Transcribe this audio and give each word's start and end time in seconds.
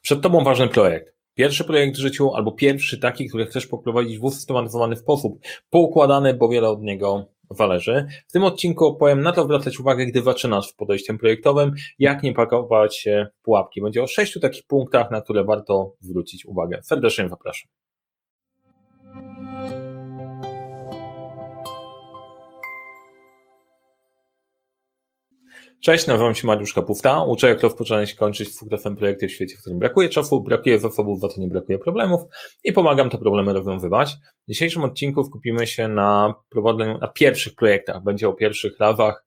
Przed 0.00 0.20
Tobą 0.20 0.44
ważny 0.44 0.68
projekt. 0.68 1.14
Pierwszy 1.34 1.64
projekt 1.64 1.96
w 1.96 2.00
życiu 2.00 2.34
albo 2.34 2.52
pierwszy 2.52 2.98
taki, 2.98 3.28
który 3.28 3.46
chcesz 3.46 3.66
poprowadzić 3.66 4.18
w 4.18 4.24
usystematyzowany 4.24 4.96
sposób, 4.96 5.38
poukładany, 5.70 6.34
bo 6.34 6.48
wiele 6.48 6.68
od 6.68 6.82
niego 6.82 7.26
zależy. 7.50 8.06
W 8.28 8.32
tym 8.32 8.44
odcinku 8.44 8.86
opowiem 8.86 9.22
na 9.22 9.32
to 9.32 9.44
zwracać 9.44 9.80
uwagę, 9.80 10.06
gdy 10.06 10.22
zaczynasz 10.22 10.72
w 10.72 10.76
podejściem 10.76 11.18
projektowym, 11.18 11.72
jak 11.98 12.22
nie 12.22 12.32
pakować 12.32 12.98
się 12.98 13.26
pułapki. 13.42 13.82
Będzie 13.82 14.02
o 14.02 14.06
sześciu 14.06 14.40
takich 14.40 14.66
punktach, 14.66 15.10
na 15.10 15.20
które 15.20 15.44
warto 15.44 15.94
zwrócić 16.00 16.46
uwagę. 16.46 16.80
Serdecznie 16.82 17.28
zapraszam. 17.28 17.70
Cześć, 25.84 26.06
nazywam 26.06 26.34
się 26.34 26.46
Mariusz 26.46 26.74
Kapufta. 26.74 27.24
Uczę, 27.24 27.48
jak 27.48 27.62
rozpoczynać 27.62 28.12
i 28.12 28.16
kończyć 28.16 28.56
twórcem 28.56 28.96
projekty 28.96 29.28
w 29.28 29.32
świecie, 29.32 29.56
w 29.56 29.60
którym 29.60 29.78
brakuje 29.78 30.08
czasu, 30.08 30.40
brakuje 30.40 30.78
zasobów, 30.78 31.20
za 31.20 31.28
to 31.28 31.40
nie 31.40 31.48
brakuje 31.48 31.78
problemów 31.78 32.20
i 32.64 32.72
pomagam 32.72 33.10
te 33.10 33.18
problemy 33.18 33.52
rozwiązywać. 33.52 34.16
W 34.46 34.50
dzisiejszym 34.50 34.84
odcinku 34.84 35.24
skupimy 35.24 35.66
się 35.66 35.88
na 35.88 36.34
prowadzeniu, 36.50 36.98
na 36.98 37.08
pierwszych 37.08 37.54
projektach. 37.54 38.02
Będzie 38.02 38.28
o 38.28 38.32
pierwszych 38.32 38.78
rawach 38.80 39.24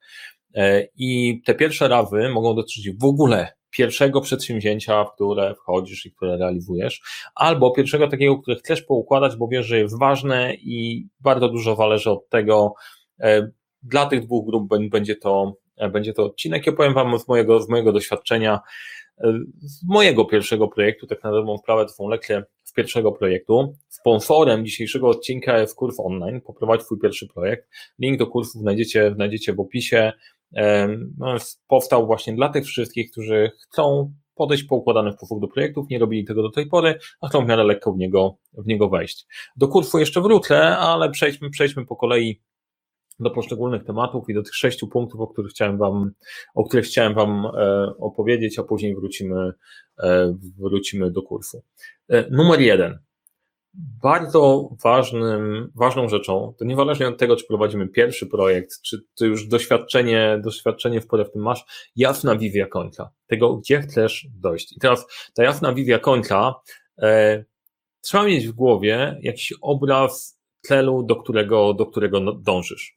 e, 0.56 0.88
i 0.96 1.42
te 1.46 1.56
pierwsze 1.56 1.88
rawy 1.88 2.30
mogą 2.30 2.56
dotyczyć 2.56 2.92
w 3.00 3.04
ogóle 3.04 3.54
pierwszego 3.70 4.22
przedsięwzięcia, 4.22 5.04
w 5.04 5.14
które 5.14 5.56
wchodzisz 5.56 6.06
i 6.06 6.12
które 6.12 6.38
realizujesz, 6.38 7.02
albo 7.36 7.72
pierwszego 7.72 8.08
takiego, 8.08 8.40
które 8.40 8.58
chcesz 8.58 8.82
poukładać, 8.82 9.36
bo 9.36 9.48
wiesz, 9.48 9.66
że 9.66 9.78
jest 9.78 10.00
ważne 10.00 10.54
i 10.54 11.08
bardzo 11.20 11.50
dużo 11.50 11.76
zależy 11.76 12.12
od 12.12 12.30
tego, 12.30 12.74
e, 13.20 13.52
dla 13.84 14.06
tych 14.06 14.26
dwóch 14.26 14.46
grup 14.46 14.70
będzie 14.90 15.16
to 15.16 15.58
będzie 15.92 16.14
to 16.14 16.26
odcinek 16.26 16.68
i 16.68 16.70
opowiem 16.70 16.94
Wam 16.94 17.20
z 17.20 17.28
mojego, 17.28 17.62
z 17.62 17.70
mojego 17.70 17.92
doświadczenia, 17.92 18.60
e, 19.18 19.40
z 19.60 19.84
mojego 19.84 20.26
pierwszego 20.26 20.68
projektu, 20.68 21.08
tak 21.08 21.24
na 21.24 21.32
dobrą 21.32 21.58
sprawę, 21.58 21.86
to 21.86 21.92
są 21.92 22.08
lekcje 22.08 22.44
z 22.64 22.74
pierwszego 22.74 23.12
projektu. 23.12 23.76
Sponsorem 23.88 24.66
dzisiejszego 24.66 25.10
odcinka 25.10 25.60
jest 25.60 25.76
kurs 25.76 26.00
online, 26.00 26.42
poprowadź 26.42 26.82
Twój 26.82 27.00
pierwszy 27.00 27.28
projekt. 27.28 27.70
Link 28.00 28.20
do 28.20 28.28
kursów 28.28 28.62
znajdziecie, 28.62 29.12
znajdziecie 29.16 29.54
w 29.54 29.60
opisie. 29.60 30.12
E, 30.56 30.88
no, 31.18 31.36
powstał 31.68 32.08
właśnie 32.08 32.34
dla 32.34 32.50
tych 32.50 32.66
wszystkich, 32.66 33.12
którzy 33.12 33.52
chcą 33.64 34.14
podejść 34.38 34.64
poukładany 34.64 35.12
sposób 35.12 35.42
do 35.42 35.48
projektów, 35.48 35.90
nie 35.90 36.00
robili 36.00 36.26
tego 36.26 36.42
do 36.42 36.52
tej 36.52 36.68
pory, 36.68 37.00
a 37.22 37.28
chcą 37.28 37.46
w 37.46 37.48
miarę 37.48 37.64
lekko 37.64 37.94
w 37.94 37.98
niego, 37.98 38.38
w 38.54 38.68
niego 38.68 38.90
wejść. 38.90 39.28
Do 39.58 39.68
kursu 39.68 40.00
jeszcze 40.00 40.22
wrócę, 40.22 40.78
ale 40.78 41.10
przejdźmy, 41.12 41.50
przejdźmy 41.50 41.86
po 41.86 41.96
kolei 41.96 42.42
do 43.20 43.32
poszczególnych 43.32 43.84
tematów 43.84 44.30
i 44.30 44.34
do 44.34 44.44
tych 44.44 44.56
sześciu 44.56 44.88
punktów, 44.88 45.22
o 45.22 45.28
których 45.28 45.52
chciałem 45.52 45.78
Wam, 45.78 46.12
o 46.56 46.64
których 46.64 46.86
chciałem 46.86 47.14
Wam 47.14 47.46
e, 47.46 47.86
opowiedzieć, 48.00 48.60
a 48.60 48.64
później 48.64 48.96
wrócimy, 48.96 49.54
e, 50.00 50.38
wrócimy 50.60 51.12
do 51.12 51.22
kursu. 51.22 51.64
E, 52.10 52.30
numer 52.30 52.62
jeden. 52.62 53.00
Bardzo 54.04 54.70
ważnym, 54.84 55.72
ważną 55.76 56.10
rzeczą, 56.10 56.54
to 56.60 56.66
niezależnie 56.66 57.08
od 57.08 57.18
tego, 57.18 57.36
czy 57.36 57.48
prowadzimy 57.48 57.88
pierwszy 57.88 58.28
projekt, 58.28 58.82
czy 58.82 58.98
to 59.16 59.26
już 59.26 59.48
doświadczenie, 59.48 60.40
doświadczenie 60.44 61.02
w 61.02 61.08
pole 61.08 61.26
w 61.26 61.32
tym 61.32 61.42
masz, 61.42 61.92
jasna 61.96 62.36
wizja 62.36 62.68
końca, 62.68 63.10
tego, 63.28 63.58
gdzie 63.58 63.82
chcesz 63.82 64.28
dojść. 64.36 64.78
I 64.78 64.80
teraz 64.80 65.06
ta 65.34 65.44
jasna 65.44 65.74
wizja 65.74 66.00
końca, 66.00 66.56
e, 67.02 67.44
trzeba 68.02 68.24
mieć 68.24 68.48
w 68.48 68.52
głowie 68.52 69.20
jakiś 69.22 69.54
obraz 69.62 70.40
celu, 70.62 71.04
do 71.04 71.16
którego, 71.16 71.74
do 71.74 71.86
którego 71.86 72.20
no, 72.20 72.34
dążysz 72.34 72.96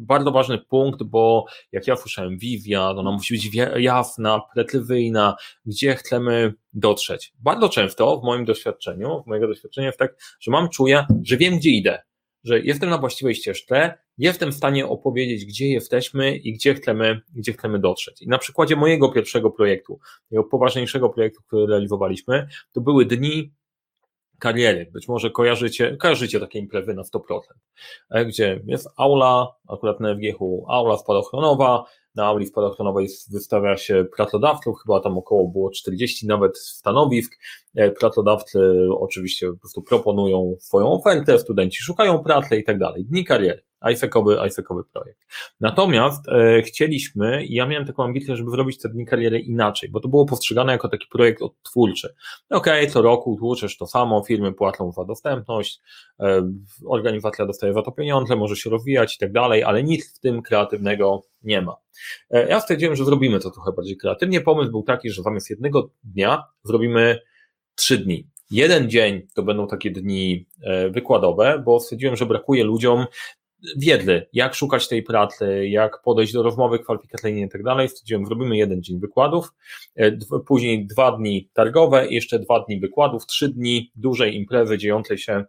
bardzo 0.00 0.30
ważny 0.30 0.58
punkt, 0.58 1.02
bo 1.02 1.44
jak 1.72 1.86
ja 1.86 1.96
słyszałem 1.96 2.38
wizja, 2.38 2.90
ona 2.90 3.12
musi 3.12 3.34
być 3.34 3.50
jasna, 3.76 4.40
precyzyjna, 4.54 5.36
gdzie 5.66 5.94
chcemy 5.94 6.54
dotrzeć. 6.72 7.32
Bardzo 7.38 7.68
często 7.68 8.20
w 8.20 8.24
moim 8.24 8.44
doświadczeniu, 8.44 9.22
w 9.22 9.26
mojego 9.26 9.48
doświadczenia 9.48 9.86
jest 9.86 9.98
tak, 9.98 10.16
że 10.40 10.50
mam 10.50 10.68
czuję, 10.68 11.06
że 11.22 11.36
wiem, 11.36 11.56
gdzie 11.56 11.70
idę, 11.70 12.02
że 12.44 12.60
jestem 12.60 12.90
na 12.90 12.98
właściwej 12.98 13.34
ścieżce, 13.34 13.98
jestem 14.18 14.52
w 14.52 14.54
stanie 14.54 14.86
opowiedzieć, 14.86 15.44
gdzie 15.44 15.68
jesteśmy 15.68 16.36
i 16.36 16.52
gdzie 16.52 16.74
chcemy, 16.74 17.20
gdzie 17.34 17.52
chcemy 17.52 17.78
dotrzeć. 17.78 18.22
I 18.22 18.28
na 18.28 18.38
przykładzie 18.38 18.76
mojego 18.76 19.08
pierwszego 19.08 19.50
projektu, 19.50 20.00
tego 20.30 20.44
poważniejszego 20.44 21.10
projektu, 21.10 21.42
który 21.46 21.66
realizowaliśmy, 21.66 22.48
to 22.72 22.80
były 22.80 23.06
dni 23.06 23.52
kariery. 24.42 24.90
Być 24.92 25.08
może 25.08 25.30
kojarzycie, 25.30 25.96
kojarzycie 25.96 26.40
takie 26.40 26.58
imprezy 26.58 26.94
na 26.94 27.02
100%, 27.02 27.40
e, 28.10 28.24
gdzie 28.24 28.60
jest 28.66 28.88
aula, 28.96 29.54
akurat 29.68 30.00
na 30.00 30.14
FGH, 30.14 30.38
aula 30.68 30.96
spadochronowa, 30.96 31.84
na 32.14 32.26
auli 32.26 32.46
spadochronowej 32.46 33.08
wystawia 33.30 33.76
się 33.76 34.04
pracodawców, 34.16 34.76
chyba 34.82 35.00
tam 35.00 35.18
około 35.18 35.48
było 35.48 35.70
40 35.70 36.26
nawet 36.26 36.58
stanowisk. 36.58 37.32
E, 37.74 37.90
pracodawcy 37.90 38.88
oczywiście 38.90 39.52
po 39.52 39.58
prostu 39.58 39.82
proponują 39.82 40.56
swoją 40.60 40.92
ofertę, 40.92 41.38
studenci 41.38 41.82
szukają 41.82 42.18
pracy 42.18 42.56
i 42.56 42.64
tak 42.64 42.78
dalej. 42.78 43.04
Dni 43.04 43.24
kariery. 43.24 43.62
IFEC-owy, 43.92 44.38
IFEC-owy 44.46 44.84
projekt. 44.92 45.20
Natomiast 45.60 46.28
e, 46.28 46.62
chcieliśmy, 46.62 47.44
i 47.44 47.54
ja 47.54 47.66
miałem 47.66 47.86
taką 47.86 48.04
ambicję, 48.04 48.36
żeby 48.36 48.50
zrobić 48.50 48.78
te 48.78 48.88
dni 48.88 49.06
kariery 49.06 49.40
inaczej, 49.40 49.90
bo 49.90 50.00
to 50.00 50.08
było 50.08 50.26
postrzegane 50.26 50.72
jako 50.72 50.88
taki 50.88 51.06
projekt 51.10 51.42
odtwórczy. 51.42 52.14
Okej, 52.50 52.80
okay, 52.80 52.92
co 52.92 53.02
roku 53.02 53.36
tłuczesz 53.38 53.76
to 53.76 53.86
samo, 53.86 54.24
firmy 54.24 54.52
płacą 54.52 54.92
za 54.92 55.04
dostępność, 55.04 55.80
e, 56.20 56.52
organizacja 56.86 57.46
dostaje 57.46 57.72
za 57.72 57.82
to 57.82 57.92
pieniądze, 57.92 58.36
może 58.36 58.56
się 58.56 58.70
rozwijać 58.70 59.14
i 59.14 59.18
tak 59.18 59.32
dalej, 59.32 59.64
ale 59.64 59.82
nic 59.82 60.16
w 60.16 60.20
tym 60.20 60.42
kreatywnego 60.42 61.22
nie 61.42 61.62
ma. 61.62 61.76
E, 62.30 62.48
ja 62.48 62.60
stwierdziłem, 62.60 62.96
że 62.96 63.04
zrobimy 63.04 63.40
to 63.40 63.50
trochę 63.50 63.72
bardziej 63.72 63.96
kreatywnie. 63.96 64.40
Pomysł 64.40 64.70
był 64.70 64.82
taki, 64.82 65.10
że 65.10 65.22
zamiast 65.22 65.50
jednego 65.50 65.90
dnia 66.04 66.44
zrobimy 66.64 67.18
trzy 67.74 67.98
dni. 67.98 68.32
Jeden 68.50 68.90
dzień 68.90 69.26
to 69.34 69.42
będą 69.42 69.66
takie 69.66 69.90
dni 69.90 70.46
e, 70.62 70.90
wykładowe, 70.90 71.62
bo 71.64 71.80
stwierdziłem, 71.80 72.16
że 72.16 72.26
brakuje 72.26 72.64
ludziom 72.64 73.06
wiedzy, 73.76 74.26
jak 74.32 74.54
szukać 74.54 74.88
tej 74.88 75.02
pracy, 75.02 75.68
jak 75.68 76.02
podejść 76.02 76.32
do 76.32 76.42
rozmowy 76.42 76.78
kwalifikacyjnej 76.78 77.44
i 77.44 77.48
tak 77.48 77.62
dalej. 77.62 77.88
Stwierdziłem, 77.88 78.26
zrobimy 78.26 78.56
jeden 78.56 78.82
dzień 78.82 79.00
wykładów, 79.00 79.52
e, 79.96 80.12
później 80.46 80.86
dwa 80.86 81.16
dni 81.16 81.50
targowe, 81.52 82.06
jeszcze 82.08 82.38
dwa 82.38 82.60
dni 82.60 82.80
wykładów, 82.80 83.26
trzy 83.26 83.48
dni 83.48 83.92
dużej 83.94 84.36
imprezy 84.36 84.78
dziejącej 84.78 85.18
się 85.18 85.44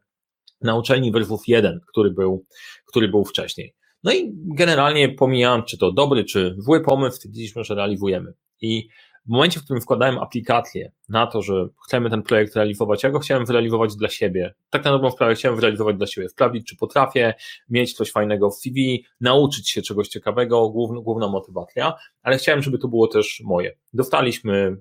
na 0.62 0.76
uczelni 0.76 1.12
versus 1.12 1.48
jeden, 1.48 1.80
który 1.88 2.12
był, 2.12 2.46
który 2.86 3.08
był 3.08 3.26
wcześniej. 3.26 3.74
No 4.04 4.14
i 4.14 4.32
generalnie 4.34 5.10
pomijając, 5.10 5.66
czy 5.66 5.78
to 5.78 5.92
dobry, 5.92 6.26
czy 6.26 6.56
zły 6.58 6.82
pomysł, 6.82 7.16
stwierdziliśmy, 7.16 7.64
że 7.64 7.76
realizujemy. 7.76 8.34
I 8.62 8.88
w 9.26 9.30
momencie, 9.30 9.60
w 9.60 9.64
którym 9.64 9.82
wkładałem 9.82 10.20
aplikację 10.20 10.92
na 11.10 11.28
to, 11.28 11.42
że 11.42 11.68
chcemy 11.86 12.10
ten 12.10 12.24
projekt 12.24 12.56
realizować, 12.56 13.04
ja 13.04 13.10
go 13.10 13.20
chciałem 13.20 13.46
zrealizować 13.46 13.96
dla 13.96 14.10
siebie. 14.10 14.54
Tak 14.70 14.86
na 14.86 14.92
dobrą 14.92 15.12
sprawę 15.12 15.36
chciałem 15.36 15.58
zrealizować 15.58 15.96
dla 15.96 16.08
siebie, 16.08 16.30
sprawdzić, 16.30 16.68
czy 16.68 16.78
potrafię 16.78 17.34
mieć 17.70 17.94
coś 17.94 18.12
fajnego 18.12 18.50
w 18.50 18.56
CV, 18.56 19.06
nauczyć 19.22 19.70
się 19.70 19.82
czegoś 19.82 20.08
ciekawego, 20.08 20.70
główna, 20.70 21.02
główna 21.02 21.28
motywacja, 21.28 21.94
ale 22.22 22.38
chciałem, 22.38 22.62
żeby 22.62 22.78
to 22.78 22.88
było 22.88 23.08
też 23.08 23.42
moje. 23.46 23.76
Dostaliśmy 23.94 24.78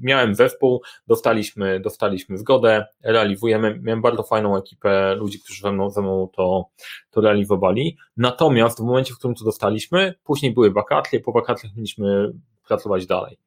miałem 0.00 0.34
zespół, 0.34 0.82
dostaliśmy, 1.06 1.80
dostaliśmy 1.80 2.38
zgodę, 2.38 2.86
realizujemy, 3.02 3.80
miałem 3.82 4.02
bardzo 4.02 4.22
fajną 4.22 4.56
ekipę 4.56 5.14
ludzi, 5.14 5.40
którzy 5.40 5.62
ze 5.62 5.72
mną, 5.72 5.90
ze 5.90 6.02
mną 6.02 6.28
to, 6.36 6.64
to 7.10 7.20
realizowali, 7.20 7.96
natomiast 8.16 8.78
w 8.78 8.84
momencie, 8.84 9.14
w 9.14 9.18
którym 9.18 9.34
to 9.34 9.44
dostaliśmy, 9.44 10.14
później 10.24 10.54
były 10.54 10.70
wakacje, 10.70 11.20
po 11.20 11.32
wakacjach 11.32 11.76
mieliśmy 11.76 12.32
pracować 12.68 13.06
dalej 13.06 13.38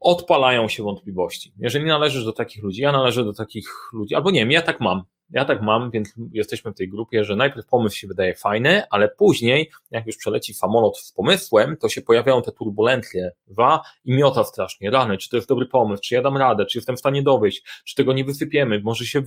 odpalają 0.00 0.68
się 0.68 0.82
wątpliwości. 0.82 1.52
Jeżeli 1.58 1.84
należysz 1.84 2.24
do 2.24 2.32
takich 2.32 2.62
ludzi, 2.62 2.82
ja 2.82 2.92
należę 2.92 3.24
do 3.24 3.32
takich 3.32 3.68
ludzi, 3.92 4.14
albo 4.14 4.30
nie 4.30 4.40
wiem, 4.40 4.50
ja 4.50 4.62
tak 4.62 4.80
mam. 4.80 5.02
Ja 5.30 5.44
tak 5.44 5.62
mam, 5.62 5.90
więc 5.90 6.14
jesteśmy 6.32 6.72
w 6.72 6.74
tej 6.74 6.88
grupie, 6.88 7.24
że 7.24 7.36
najpierw 7.36 7.66
pomysł 7.66 7.96
się 7.96 8.06
wydaje 8.06 8.34
fajny, 8.34 8.82
ale 8.90 9.08
później, 9.08 9.70
jak 9.90 10.06
już 10.06 10.16
przeleci 10.16 10.54
samolot 10.54 10.98
z 10.98 11.12
pomysłem, 11.12 11.76
to 11.76 11.88
się 11.88 12.02
pojawiają 12.02 12.42
te 12.42 12.52
turbulencje 12.52 13.30
wa 13.46 13.82
i 14.04 14.14
miota 14.14 14.44
strasznie, 14.44 14.90
rany, 14.90 15.18
czy 15.18 15.30
to 15.30 15.36
jest 15.36 15.48
dobry 15.48 15.66
pomysł, 15.66 16.02
czy 16.02 16.14
ja 16.14 16.22
dam 16.22 16.36
radę, 16.36 16.66
czy 16.66 16.78
jestem 16.78 16.96
w 16.96 16.98
stanie 16.98 17.22
dowieść, 17.22 17.64
czy 17.84 17.94
tego 17.94 18.12
nie 18.12 18.24
wysypiemy, 18.24 18.80
może 18.80 19.04
się 19.04 19.22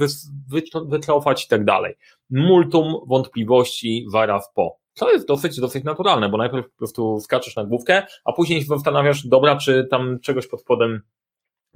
wycofać 0.86 1.45
i 1.45 1.48
tak 1.48 1.65
dalej. 1.65 1.95
Multum 2.30 2.95
wątpliwości 3.07 4.06
zaraz 4.12 4.54
po. 4.56 4.78
To 5.00 5.12
jest 5.12 5.28
dosyć, 5.28 5.60
dosyć 5.60 5.84
naturalne, 5.84 6.30
bo 6.30 6.38
najpierw 6.38 6.69
po 6.69 6.78
prostu 6.78 7.19
skaczesz 7.19 7.56
na 7.56 7.63
główkę, 7.63 8.04
a 8.25 8.34
później 8.34 8.62
się 8.62 8.68
zastanawiasz, 8.68 9.28
dobra, 9.28 9.57
czy 9.57 9.88
tam 9.92 10.19
czegoś 10.19 10.48
pod 10.48 10.62
spodem 10.62 11.01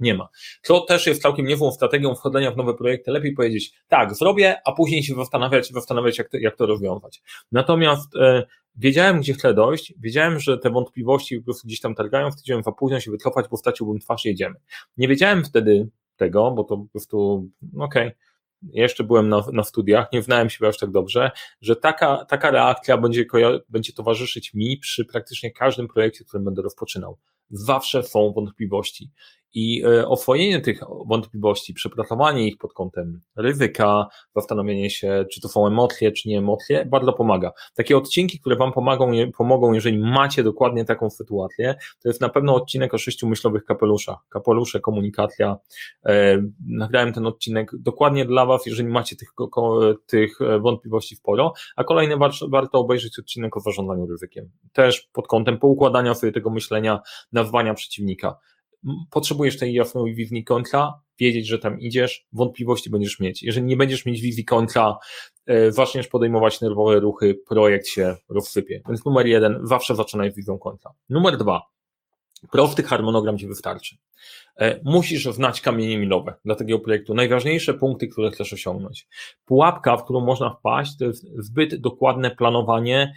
nie 0.00 0.14
ma. 0.14 0.28
To 0.62 0.80
też 0.80 1.06
jest 1.06 1.22
całkiem 1.22 1.46
niezłą 1.46 1.72
strategią 1.72 2.14
wchodzenia 2.14 2.50
w 2.50 2.56
nowe 2.56 2.74
projekty. 2.74 3.10
Lepiej 3.10 3.32
powiedzieć, 3.32 3.72
tak, 3.88 4.14
zrobię, 4.14 4.56
a 4.64 4.72
później 4.72 5.02
się 5.02 5.14
zastanawiać, 5.14 5.68
zastanawiać 5.68 6.18
jak, 6.18 6.28
to, 6.28 6.36
jak 6.36 6.56
to 6.56 6.66
rozwiązać. 6.66 7.22
Natomiast 7.52 8.16
e, 8.16 8.46
wiedziałem, 8.76 9.20
gdzie 9.20 9.34
chcę 9.34 9.54
dojść, 9.54 9.94
wiedziałem, 9.98 10.40
że 10.40 10.58
te 10.58 10.70
wątpliwości 10.70 11.38
po 11.38 11.44
prostu 11.44 11.66
gdzieś 11.66 11.80
tam 11.80 11.94
targają, 11.94 12.30
wstydziłem 12.30 12.62
za 12.62 12.72
późno 12.72 13.00
się 13.00 13.10
wycofać, 13.10 13.46
bo 13.50 13.56
straciłbym 13.56 13.98
twarz, 13.98 14.24
jedziemy. 14.24 14.56
Nie 14.96 15.08
wiedziałem 15.08 15.44
wtedy 15.44 15.88
tego, 16.16 16.50
bo 16.50 16.64
to 16.64 16.76
po 16.76 16.86
prostu, 16.92 17.48
okej, 17.78 18.08
okay, 18.08 18.16
jeszcze 18.62 19.04
byłem 19.04 19.28
na, 19.28 19.44
na 19.52 19.62
studiach, 19.62 20.12
nie 20.12 20.22
znałem 20.22 20.50
siebie 20.50 20.68
aż 20.68 20.78
tak 20.78 20.90
dobrze, 20.90 21.30
że 21.60 21.76
taka, 21.76 22.24
taka 22.24 22.50
reakcja 22.50 22.98
będzie, 22.98 23.26
będzie 23.68 23.92
towarzyszyć 23.92 24.54
mi 24.54 24.78
przy 24.78 25.04
praktycznie 25.04 25.50
każdym 25.50 25.88
projekcie, 25.88 26.24
który 26.24 26.44
będę 26.44 26.62
rozpoczynał. 26.62 27.18
Zawsze 27.50 28.02
są 28.02 28.32
wątpliwości. 28.32 29.10
I 29.54 29.82
e, 29.84 30.08
oswojenie 30.08 30.60
tych 30.60 30.80
wątpliwości, 31.06 31.74
przepracowanie 31.74 32.48
ich 32.48 32.58
pod 32.58 32.72
kątem 32.72 33.20
ryzyka, 33.36 34.06
zastanowienie 34.36 34.90
się, 34.90 35.24
czy 35.32 35.40
to 35.40 35.48
są 35.48 35.66
emocje, 35.66 36.12
czy 36.12 36.28
nie 36.28 36.38
emocje, 36.38 36.84
bardzo 36.84 37.12
pomaga. 37.12 37.52
Takie 37.74 37.96
odcinki, 37.96 38.40
które 38.40 38.56
Wam 38.56 38.72
pomogą, 38.72 39.12
pomogą, 39.36 39.72
jeżeli 39.72 39.98
macie 39.98 40.42
dokładnie 40.42 40.84
taką 40.84 41.10
sytuację, 41.10 41.74
to 42.02 42.08
jest 42.08 42.20
na 42.20 42.28
pewno 42.28 42.54
odcinek 42.54 42.94
o 42.94 42.98
sześciu 42.98 43.28
myślowych 43.28 43.64
kapeluszach. 43.64 44.16
Kapelusze, 44.28 44.80
komunikacja. 44.80 45.56
E, 46.06 46.42
nagrałem 46.66 47.12
ten 47.12 47.26
odcinek 47.26 47.70
dokładnie 47.78 48.24
dla 48.24 48.46
Was, 48.46 48.66
jeżeli 48.66 48.88
macie 48.88 49.16
tych, 49.16 49.28
tych 50.06 50.40
e, 50.40 50.58
wątpliwości 50.58 51.16
w 51.16 51.22
poro, 51.22 51.52
a 51.76 51.84
kolejny 51.84 52.16
warto 52.48 52.78
obejrzeć 52.78 53.18
odcinek 53.18 53.56
o 53.56 53.60
zarządzaniu 53.60 54.06
ryzykiem. 54.06 54.50
Też 54.72 55.08
pod 55.12 55.26
kątem 55.26 55.58
poukładania 55.58 56.14
sobie 56.14 56.32
tego 56.32 56.50
myślenia, 56.50 57.00
nazwania 57.32 57.74
przeciwnika 57.74 58.38
potrzebujesz 59.10 59.58
tej 59.58 59.74
jasnej 59.74 60.14
wizji 60.14 60.44
końca, 60.44 61.00
wiedzieć, 61.18 61.46
że 61.46 61.58
tam 61.58 61.80
idziesz, 61.80 62.26
wątpliwości 62.32 62.90
będziesz 62.90 63.20
mieć. 63.20 63.42
Jeżeli 63.42 63.66
nie 63.66 63.76
będziesz 63.76 64.06
mieć 64.06 64.20
wizji 64.20 64.44
końca, 64.44 64.98
e, 65.46 65.72
zaczniesz 65.72 66.08
podejmować 66.08 66.60
nerwowe 66.60 67.00
ruchy, 67.00 67.34
projekt 67.48 67.86
się 67.86 68.16
rozsypie. 68.28 68.82
Więc 68.88 69.04
numer 69.04 69.26
jeden, 69.26 69.60
zawsze 69.62 69.96
zaczynaj 69.96 70.32
wizją 70.32 70.58
końca. 70.58 70.90
Numer 71.08 71.36
dwa, 71.36 71.62
prosty 72.50 72.82
harmonogram 72.82 73.38
Ci 73.38 73.46
wystarczy. 73.46 73.96
E, 74.56 74.80
musisz 74.84 75.24
znać 75.24 75.60
kamienie 75.60 75.98
milowe 75.98 76.34
dla 76.44 76.54
takiego 76.54 76.78
projektu. 76.78 77.14
Najważniejsze 77.14 77.74
punkty, 77.74 78.08
które 78.08 78.30
chcesz 78.30 78.52
osiągnąć. 78.52 79.08
Pułapka, 79.44 79.96
w 79.96 80.04
którą 80.04 80.20
można 80.20 80.50
wpaść, 80.50 80.98
to 80.98 81.04
jest 81.04 81.26
zbyt 81.38 81.80
dokładne 81.80 82.30
planowanie 82.30 83.14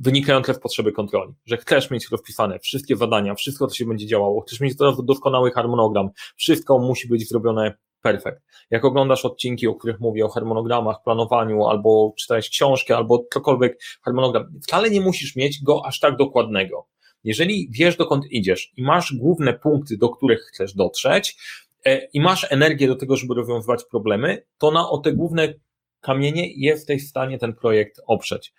wynikające 0.00 0.54
z 0.54 0.58
potrzeby 0.58 0.92
kontroli, 0.92 1.32
że 1.46 1.56
chcesz 1.56 1.90
mieć 1.90 2.08
rozpisane 2.10 2.58
wszystkie 2.58 2.96
zadania, 2.96 3.34
wszystko, 3.34 3.66
co 3.66 3.74
się 3.74 3.84
będzie 3.86 4.06
działało, 4.06 4.40
chcesz 4.40 4.60
mieć 4.60 4.76
teraz 4.76 5.04
doskonały 5.04 5.50
harmonogram, 5.50 6.08
wszystko 6.36 6.78
musi 6.78 7.08
być 7.08 7.28
zrobione 7.28 7.74
perfekt. 8.02 8.42
Jak 8.70 8.84
oglądasz 8.84 9.24
odcinki, 9.24 9.66
o 9.66 9.74
których 9.74 10.00
mówię, 10.00 10.24
o 10.24 10.28
harmonogramach, 10.28 10.96
planowaniu, 11.04 11.66
albo 11.66 12.14
czytałeś 12.18 12.50
książkę, 12.50 12.96
albo 12.96 13.24
cokolwiek 13.32 13.78
harmonogram, 14.04 14.60
wcale 14.62 14.90
nie 14.90 15.00
musisz 15.00 15.36
mieć 15.36 15.62
go 15.62 15.86
aż 15.86 16.00
tak 16.00 16.16
dokładnego. 16.16 16.86
Jeżeli 17.24 17.68
wiesz, 17.70 17.96
dokąd 17.96 18.24
idziesz 18.30 18.72
i 18.76 18.82
masz 18.82 19.14
główne 19.14 19.52
punkty, 19.52 19.96
do 19.96 20.08
których 20.08 20.40
chcesz 20.40 20.74
dotrzeć, 20.74 21.36
e, 21.84 22.06
i 22.12 22.20
masz 22.20 22.52
energię 22.52 22.88
do 22.88 22.96
tego, 22.96 23.16
żeby 23.16 23.34
rozwiązywać 23.34 23.84
problemy, 23.90 24.42
to 24.58 24.70
na 24.70 24.90
o 24.90 24.98
te 24.98 25.12
główne 25.12 25.54
kamienie 26.00 26.52
jesteś 26.56 27.06
w 27.06 27.08
stanie 27.08 27.38
ten 27.38 27.54
projekt 27.54 28.00
oprzeć. 28.06 28.52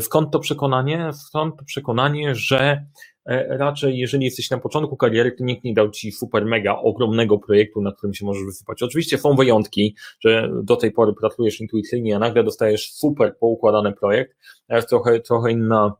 Skąd 0.00 0.30
to 0.30 0.38
przekonanie? 0.38 1.10
Skąd 1.12 1.56
to 1.56 1.64
przekonanie, 1.64 2.34
że 2.34 2.86
e, 3.24 3.56
raczej 3.58 3.98
jeżeli 3.98 4.24
jesteś 4.24 4.50
na 4.50 4.58
początku 4.58 4.96
kariery, 4.96 5.32
to 5.32 5.44
nikt 5.44 5.64
nie 5.64 5.74
dał 5.74 5.90
ci 5.90 6.12
super 6.12 6.46
mega 6.46 6.76
ogromnego 6.76 7.38
projektu, 7.38 7.82
na 7.82 7.92
którym 7.92 8.14
się 8.14 8.26
możesz 8.26 8.44
wysypać. 8.44 8.82
Oczywiście 8.82 9.18
są 9.18 9.36
wyjątki, 9.36 9.96
że 10.20 10.50
do 10.62 10.76
tej 10.76 10.92
pory 10.92 11.12
pracujesz 11.12 11.60
intuicyjnie, 11.60 12.16
a 12.16 12.18
nagle 12.18 12.44
dostajesz 12.44 12.92
super 12.92 13.36
poukładany 13.38 13.92
projekt, 13.92 14.36
a 14.68 14.76
jest 14.76 14.88
trochę, 14.88 15.20
trochę 15.20 15.52
inna 15.52 15.92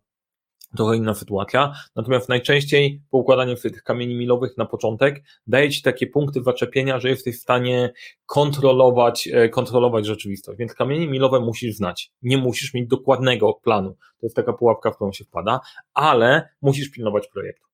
trochę 0.76 0.96
inna 0.96 1.14
sytuacja. 1.14 1.72
Natomiast 1.96 2.28
najczęściej 2.28 3.02
poukładanie 3.10 3.56
tych 3.56 3.82
kamieni 3.82 4.14
milowych 4.14 4.56
na 4.58 4.66
początek 4.66 5.22
daje 5.46 5.70
Ci 5.70 5.82
takie 5.82 6.06
punkty 6.06 6.42
zaczepienia, 6.42 7.00
że 7.00 7.08
jesteś 7.08 7.38
w 7.38 7.42
stanie 7.42 7.92
kontrolować, 8.26 9.28
e, 9.32 9.48
kontrolować 9.48 10.06
rzeczywistość. 10.06 10.58
Więc 10.58 10.74
kamienie 10.74 11.06
milowe 11.06 11.40
musisz 11.40 11.74
znać. 11.74 12.12
Nie 12.22 12.38
musisz 12.38 12.74
mieć 12.74 12.88
dokładnego 12.88 13.54
planu. 13.54 13.90
To 13.92 14.26
jest 14.26 14.36
taka 14.36 14.52
pułapka, 14.52 14.90
w 14.90 14.94
którą 14.94 15.12
się 15.12 15.24
wpada, 15.24 15.60
ale 15.94 16.48
musisz 16.62 16.90
pilnować 16.90 17.28
projektu. 17.28 17.66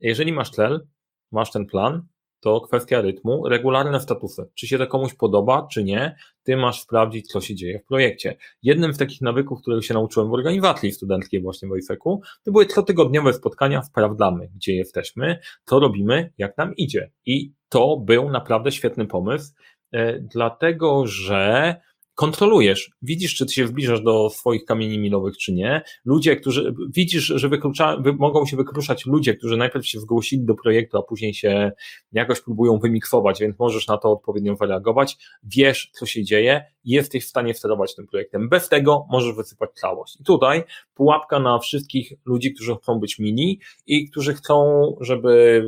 Jeżeli 0.00 0.32
masz 0.32 0.50
cel, 0.50 0.86
masz 1.32 1.50
ten 1.50 1.66
plan, 1.66 2.06
to 2.40 2.60
kwestia 2.60 3.00
rytmu, 3.00 3.48
regularne 3.48 4.00
statusy. 4.00 4.48
Czy 4.54 4.66
się 4.66 4.78
to 4.78 4.86
komuś 4.86 5.14
podoba, 5.14 5.68
czy 5.72 5.84
nie, 5.84 6.16
ty 6.42 6.56
masz 6.56 6.80
sprawdzić, 6.80 7.26
co 7.26 7.40
się 7.40 7.54
dzieje 7.54 7.78
w 7.78 7.84
projekcie. 7.84 8.36
Jednym 8.62 8.94
z 8.94 8.98
takich 8.98 9.20
nawyków, 9.20 9.60
których 9.62 9.84
się 9.84 9.94
nauczyłem 9.94 10.28
w 10.28 10.32
organizacji 10.32 10.92
studenckiej 10.92 11.42
właśnie 11.42 11.68
w 11.68 11.72
OIFEK-u, 11.72 12.20
to 12.44 12.52
były 12.52 12.66
cotygodniowe 12.66 13.32
spotkania, 13.32 13.82
sprawdzamy, 13.82 14.48
gdzie 14.54 14.74
jesteśmy, 14.74 15.38
co 15.64 15.80
robimy, 15.80 16.32
jak 16.38 16.58
nam 16.58 16.76
idzie. 16.76 17.10
I 17.26 17.52
to 17.68 17.96
był 17.96 18.30
naprawdę 18.30 18.72
świetny 18.72 19.06
pomysł, 19.06 19.52
e, 19.92 20.20
dlatego 20.20 21.06
że 21.06 21.76
kontrolujesz, 22.16 22.90
widzisz, 23.02 23.34
czy 23.34 23.46
ty 23.46 23.52
się 23.52 23.66
zbliżasz 23.66 24.00
do 24.00 24.30
swoich 24.30 24.64
kamieni 24.64 24.98
milowych, 24.98 25.38
czy 25.38 25.52
nie. 25.52 25.82
Ludzie, 26.04 26.36
którzy, 26.36 26.74
widzisz, 26.94 27.24
że 27.24 27.48
wyklucza, 27.48 28.02
mogą 28.18 28.46
się 28.46 28.56
wykruszać 28.56 29.06
ludzie, 29.06 29.34
którzy 29.34 29.56
najpierw 29.56 29.86
się 29.86 30.00
zgłosili 30.00 30.44
do 30.44 30.54
projektu, 30.54 30.98
a 30.98 31.02
później 31.02 31.34
się 31.34 31.72
jakoś 32.12 32.40
próbują 32.40 32.78
wymiksować, 32.78 33.40
więc 33.40 33.58
możesz 33.58 33.86
na 33.86 33.98
to 33.98 34.12
odpowiednio 34.12 34.56
zareagować. 34.56 35.16
Wiesz, 35.42 35.90
co 35.92 36.06
się 36.06 36.24
dzieje, 36.24 36.64
jesteś 36.84 37.24
w 37.24 37.28
stanie 37.28 37.54
sterować 37.54 37.94
tym 37.94 38.06
projektem. 38.06 38.48
Bez 38.48 38.68
tego 38.68 39.06
możesz 39.10 39.34
wysypać 39.34 39.70
całość. 39.74 40.20
I 40.20 40.24
tutaj 40.24 40.64
pułapka 40.94 41.40
na 41.40 41.58
wszystkich 41.58 42.12
ludzi, 42.24 42.54
którzy 42.54 42.76
chcą 42.76 42.98
być 42.98 43.18
mini 43.18 43.60
i 43.86 44.10
którzy 44.10 44.34
chcą, 44.34 44.82
żeby 45.00 45.62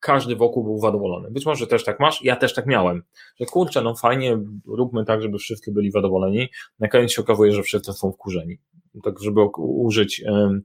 każdy 0.00 0.36
wokół 0.36 0.64
był 0.64 0.78
zadowolony. 0.78 1.30
Być 1.30 1.46
może 1.46 1.66
też 1.66 1.84
tak 1.84 2.00
masz, 2.00 2.22
ja 2.22 2.36
też 2.36 2.54
tak 2.54 2.66
miałem, 2.66 3.02
że 3.40 3.46
kurczę, 3.46 3.82
no 3.82 3.94
fajnie, 3.94 4.38
róbmy 4.66 5.04
tak, 5.04 5.22
żeby 5.22 5.38
wszyscy 5.38 5.72
byli 5.72 5.90
zadowoleni. 5.90 6.48
Na 6.78 6.88
koniec 6.88 7.12
się 7.12 7.22
okazuje, 7.22 7.52
że 7.52 7.62
wszyscy 7.62 7.92
są 7.92 8.12
wkurzeni. 8.12 8.58
Tak, 9.04 9.20
żeby 9.20 9.40
użyć, 9.58 10.22
um, 10.26 10.62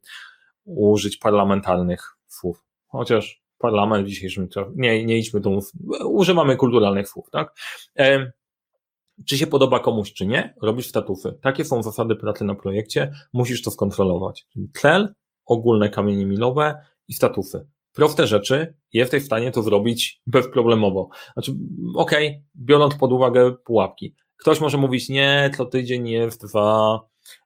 użyć 0.65 1.17
parlamentarnych 1.17 2.17
słów. 2.27 2.63
Chociaż 2.87 3.43
parlament 3.57 4.05
w 4.05 4.09
dzisiejszym 4.09 4.47
nie, 4.75 5.05
nie 5.05 5.17
idźmy 5.17 5.41
tu, 5.41 5.59
używamy 6.05 6.55
kulturalnych 6.55 7.09
słów, 7.09 7.29
tak? 7.29 7.55
Um, 7.95 8.31
czy 9.27 9.37
się 9.37 9.47
podoba 9.47 9.79
komuś, 9.79 10.13
czy 10.13 10.25
nie, 10.25 10.55
robisz 10.61 10.87
statufy. 10.87 11.37
Takie 11.41 11.65
są 11.65 11.83
zasady 11.83 12.15
pracy 12.15 12.43
na 12.43 12.55
projekcie, 12.55 13.11
musisz 13.33 13.61
to 13.61 13.71
skontrolować. 13.71 14.47
Cel, 14.73 15.13
ogólne 15.45 15.89
kamienie 15.89 16.25
milowe 16.25 16.85
i 17.07 17.13
statufy 17.13 17.67
proste 17.93 18.27
rzeczy 18.27 18.73
jesteś 18.93 19.23
w 19.23 19.25
stanie 19.25 19.51
to 19.51 19.63
zrobić 19.63 20.21
bezproblemowo. 20.27 21.09
Znaczy, 21.33 21.51
okej, 21.95 22.27
okay, 22.27 22.43
biorąc 22.55 22.95
pod 22.95 23.11
uwagę 23.11 23.51
pułapki. 23.65 24.15
Ktoś 24.37 24.59
może 24.59 24.77
mówić, 24.77 25.09
nie, 25.09 25.51
co 25.57 25.65
tydzień 25.65 26.09
jest 26.09 26.41
za, 26.41 26.99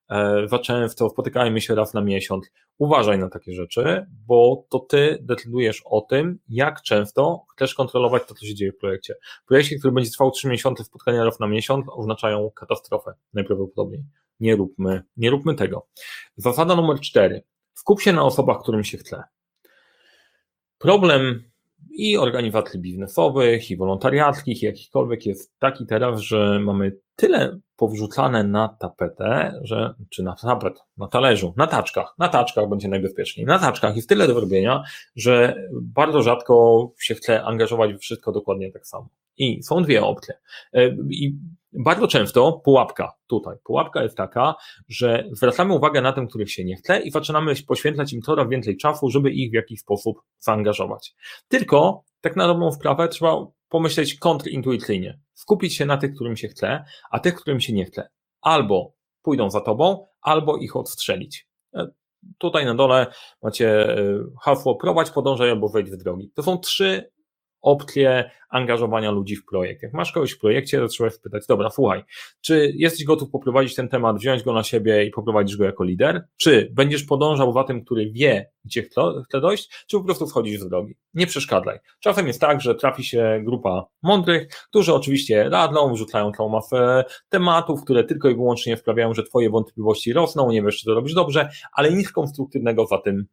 e, 0.10 0.48
za 0.48 0.60
często, 0.60 1.10
spotykajmy 1.10 1.62
się 1.62 1.76
raz 1.76 1.94
na 1.94 2.02
miesiąc. 2.02 2.52
Uważaj 2.78 3.20
na 3.20 3.30
takie 3.30 3.54
rzeczy, 3.54 4.06
bo 4.28 4.66
to 4.70 4.80
ty 4.80 5.18
decydujesz 5.22 5.82
o 5.86 6.02
tym, 6.02 6.40
jak 6.50 6.82
często 6.82 7.46
chcesz 7.56 7.74
kontrolować 7.74 8.24
to, 8.28 8.36
co 8.36 8.46
się 8.46 8.56
dzieje 8.56 8.72
w 8.72 8.78
projekcie. 8.78 9.16
Projekcie, 9.48 9.80
który 9.80 9.92
będzie 9.92 10.12
trwał 10.12 10.32
trzy 10.32 10.48
miesiące, 10.48 10.84
spotkania 10.84 11.24
raz 11.24 11.40
na 11.40 11.48
miesiąc 11.48 11.86
oznaczają 11.92 12.52
katastrofę 12.56 13.14
najprawdopodobniej. 13.34 14.04
Nie 14.40 14.56
róbmy, 14.56 15.04
nie 15.18 15.30
róbmy 15.30 15.56
tego. 15.56 15.88
Zasada 16.36 16.76
numer 16.76 17.00
cztery. 17.00 17.44
Skup 17.74 18.02
się 18.02 18.14
na 18.14 18.24
osobach, 18.24 18.62
którym 18.62 18.84
się 18.84 18.98
chce. 18.98 19.24
Problem 20.78 21.44
i 21.92 22.18
organizacji 22.18 22.80
biznesowych, 22.80 23.72
i 23.72 23.78
wolontariackich, 23.78 24.64
i 24.64 24.66
jakichkolwiek 24.66 25.26
jest 25.26 25.60
taki 25.60 25.86
teraz, 25.86 26.20
że 26.20 26.60
mamy 26.60 26.92
tyle 27.16 27.60
powrzucane 27.78 28.44
na 28.44 28.78
tapetę, 28.80 29.60
że, 29.62 29.94
czy 30.10 30.24
na 30.24 30.36
tapet, 30.36 30.80
na 30.98 31.08
talerzu, 31.08 31.54
na 31.58 31.68
taczkach, 31.68 32.16
na 32.18 32.30
taczkach 32.30 32.70
będzie 32.70 32.88
najbezpieczniej. 32.88 33.46
Na 33.46 33.60
taczkach 33.60 33.96
jest 33.96 34.10
tyle 34.10 34.28
do 34.28 34.40
robienia, 34.40 34.84
że 35.16 35.56
bardzo 35.82 36.22
rzadko 36.22 36.88
się 37.00 37.16
chce 37.16 37.44
angażować 37.44 37.94
w 37.94 38.00
wszystko 38.00 38.32
dokładnie 38.32 38.72
tak 38.72 38.88
samo. 38.88 39.10
I 39.38 39.64
są 39.64 39.84
dwie 39.84 40.04
opcje. 40.04 40.36
E, 40.74 40.88
I 41.10 41.36
bardzo 41.78 42.08
często 42.08 42.62
pułapka 42.66 43.14
tutaj. 43.28 43.58
Pułapka 43.64 44.04
jest 44.04 44.18
taka, 44.18 44.56
że 44.88 45.24
zwracamy 45.32 45.74
uwagę 45.74 46.02
na 46.02 46.14
tym, 46.14 46.28
których 46.28 46.52
się 46.52 46.66
nie 46.66 46.76
chce 46.76 47.00
i 47.00 47.12
zaczynamy 47.12 47.54
poświęcać 47.68 48.14
im 48.14 48.22
coraz 48.22 48.50
więcej 48.50 48.78
czasu, 48.78 49.10
żeby 49.10 49.32
ich 49.32 49.52
w 49.52 49.54
jakiś 49.54 49.80
sposób 49.80 50.22
zaangażować. 50.40 51.16
Tylko, 51.48 52.04
tak 52.22 52.36
na 52.36 52.48
dobrą 52.48 52.72
sprawę, 52.72 53.08
trzeba 53.08 53.46
pomyśleć 53.70 54.16
kontrintuicyjnie. 54.16 55.20
Skupić 55.34 55.76
się 55.76 55.86
na 55.86 55.98
tych, 55.98 56.16
którym 56.16 56.38
się 56.38 56.48
chce, 56.48 56.86
a 57.12 57.20
tych, 57.20 57.36
którym 57.36 57.60
się 57.60 57.74
nie 57.74 57.86
chce. 57.86 58.10
Albo 58.42 58.94
pójdą 59.22 59.50
za 59.50 59.62
tobą, 59.62 60.08
albo 60.22 60.58
ich 60.58 60.76
odstrzelić. 60.76 61.48
E, 61.76 61.88
tutaj 62.38 62.66
na 62.66 62.76
dole 62.76 63.08
macie 63.42 63.98
e, 63.98 63.98
hasło 64.42 64.76
prowadź, 64.76 65.10
podążaj 65.10 65.50
albo 65.50 65.70
wejdź 65.70 65.92
w 65.92 65.98
drogi. 65.98 66.32
To 66.36 66.44
są 66.44 66.58
trzy 66.58 67.12
opcję 67.62 68.32
angażowania 68.50 69.12
ludzi 69.12 69.36
w 69.36 69.46
projekt. 69.46 69.84
Jak 69.84 69.94
masz 69.94 70.12
kogoś 70.12 70.32
w 70.32 70.40
projekcie, 70.40 70.80
to 70.80 70.88
trzeba 70.88 71.10
spytać, 71.10 71.48
dobra, 71.48 71.70
słuchaj, 71.70 72.04
czy 72.42 72.74
jesteś 72.76 73.04
gotów 73.04 73.30
poprowadzić 73.30 73.76
ten 73.76 73.90
temat, 73.90 74.18
wziąć 74.18 74.44
go 74.44 74.54
na 74.54 74.64
siebie 74.64 75.06
i 75.06 75.12
poprowadzisz 75.12 75.58
go 75.58 75.66
jako 75.66 75.84
lider? 75.84 76.28
Czy 76.38 76.70
będziesz 76.74 77.04
podążał 77.04 77.54
za 77.54 77.64
tym, 77.64 77.86
który 77.86 78.12
wie, 78.12 78.52
gdzie 78.66 78.84
chce 78.84 79.42
dojść, 79.42 79.86
czy 79.88 79.98
po 79.98 80.04
prostu 80.04 80.28
wchodzisz 80.28 80.60
z 80.60 80.70
drogi? 80.70 80.96
Nie 81.14 81.28
przeszkadzaj. 81.28 81.80
Czasem 82.00 82.28
jest 82.28 82.42
tak, 82.42 82.62
że 82.62 82.76
trafi 82.76 83.04
się 83.04 83.42
grupa 83.44 83.86
mądrych, 84.04 84.48
którzy 84.70 84.94
oczywiście 84.94 85.50
radną, 85.50 85.94
wrzucają 85.94 86.32
całą 86.32 86.50
masę 86.50 87.04
tematów, 87.30 87.84
które 87.84 88.04
tylko 88.04 88.30
i 88.30 88.36
wyłącznie 88.36 88.78
sprawiają, 88.78 89.14
że 89.14 89.24
twoje 89.24 89.50
wątpliwości 89.50 90.14
rosną, 90.14 90.52
nie 90.52 90.64
wiesz, 90.64 90.78
czy 90.78 90.86
to 90.86 90.94
robisz 90.94 91.14
dobrze, 91.14 91.50
ale 91.74 91.92
nic 91.92 92.12
konstruktywnego 92.12 92.86
za 92.86 92.98
tym 92.98 93.26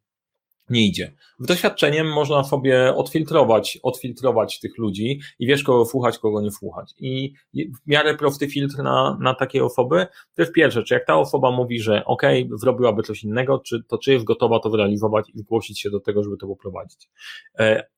nie 0.70 0.86
idzie. 0.86 1.12
W 1.38 1.46
doświadczeniem 1.46 2.12
można 2.12 2.44
sobie 2.44 2.94
odfiltrować, 2.94 3.78
odfiltrować 3.82 4.60
tych 4.60 4.78
ludzi 4.78 5.20
i 5.38 5.46
wiesz, 5.46 5.62
kogo 5.62 5.84
słuchać, 5.84 6.18
kogo 6.18 6.40
nie 6.40 6.50
słuchać. 6.50 6.94
I 6.98 7.32
w 7.54 7.86
miarę 7.86 8.16
prosty 8.16 8.48
filtr 8.48 8.76
na, 8.82 9.18
na 9.20 9.34
takie 9.34 9.64
osoby 9.64 10.06
to 10.34 10.42
jest 10.42 10.52
pierwsze, 10.52 10.82
czy 10.82 10.94
jak 10.94 11.06
ta 11.06 11.16
osoba 11.16 11.50
mówi, 11.50 11.80
że 11.80 12.04
ok, 12.04 12.22
zrobiłaby 12.54 13.02
coś 13.02 13.24
innego, 13.24 13.58
czy 13.58 13.82
to 13.88 13.98
czy 13.98 14.12
jest 14.12 14.24
gotowa 14.24 14.60
to 14.60 14.76
realizować 14.76 15.30
i 15.34 15.38
zgłosić 15.38 15.80
się 15.80 15.90
do 15.90 16.00
tego, 16.00 16.24
żeby 16.24 16.36
to 16.36 16.46
poprowadzić. 16.46 17.08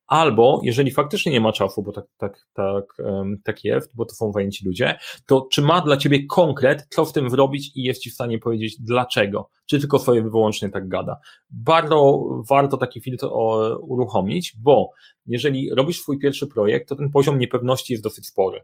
Albo 0.06 0.60
jeżeli 0.62 0.90
faktycznie 0.90 1.32
nie 1.32 1.40
ma 1.40 1.52
czasu, 1.52 1.82
bo 1.82 1.92
tak, 1.92 2.04
tak, 2.16 2.46
tak, 2.54 2.84
tak 3.44 3.64
jest, 3.64 3.96
bo 3.96 4.04
to 4.04 4.14
są 4.14 4.32
zajęci 4.32 4.66
ludzie, 4.66 4.98
to 5.26 5.48
czy 5.52 5.62
ma 5.62 5.80
dla 5.80 5.96
ciebie 5.96 6.26
konkret, 6.26 6.86
co 6.90 7.04
w 7.04 7.12
tym 7.12 7.30
zrobić 7.30 7.76
i 7.76 7.82
jest 7.82 8.02
ci 8.02 8.10
w 8.10 8.14
stanie 8.14 8.38
powiedzieć 8.38 8.76
dlaczego, 8.80 9.48
czy 9.66 9.80
tylko 9.80 9.98
sobie 9.98 10.22
wyłącznie 10.22 10.68
tak 10.68 10.88
gada. 10.88 11.20
Bardzo 11.50 12.24
warto 12.50 12.76
taki 12.76 13.00
filtr 13.00 13.26
uruchomić, 13.80 14.56
bo 14.58 14.90
jeżeli 15.26 15.74
robisz 15.74 16.00
swój 16.00 16.18
pierwszy 16.18 16.46
projekt, 16.46 16.88
to 16.88 16.96
ten 16.96 17.10
poziom 17.10 17.38
niepewności 17.38 17.92
jest 17.92 18.04
dosyć 18.04 18.26
spory. 18.26 18.60